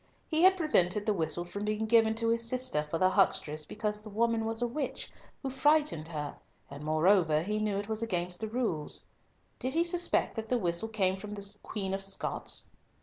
[0.27, 4.01] He had prevented the whistle from being given to his sister for the huckstress because
[4.01, 5.11] the woman was a witch,
[5.43, 6.37] who frightened her,
[6.71, 9.05] and moreover he knew it was against rules.
[9.59, 12.67] Did he suspect that the whistle came from the Queen of Scots?